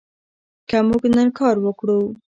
[0.69, 1.99] که موږ نن کار وکړو.